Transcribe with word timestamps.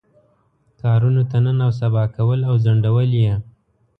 کارونو 0.81 1.21
ته 1.29 1.37
نن 1.43 1.57
او 1.65 1.71
سبا 1.81 2.03
کول 2.15 2.39
او 2.49 2.55
ځنډول 2.63 3.09
یې. 3.21 3.33